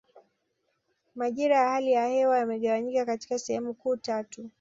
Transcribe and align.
Majira 1.15 1.55
ya 1.57 1.69
hali 1.69 1.91
ya 1.91 2.07
hewa 2.07 2.37
yamegawanyika 2.39 3.05
katika 3.05 3.39
sehemu 3.39 3.73
kuu 3.73 3.95
tatu 3.97 4.49